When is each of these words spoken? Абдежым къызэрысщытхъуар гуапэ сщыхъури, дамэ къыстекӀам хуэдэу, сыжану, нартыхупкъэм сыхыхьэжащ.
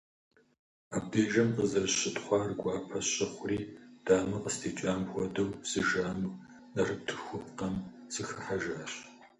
Абдежым 0.95 1.49
къызэрысщытхъуар 1.55 2.51
гуапэ 2.59 2.99
сщыхъури, 3.05 3.59
дамэ 4.05 4.37
къыстекӀам 4.43 5.01
хуэдэу, 5.11 5.49
сыжану, 5.69 6.33
нартыхупкъэм 6.73 7.75
сыхыхьэжащ. 8.13 8.93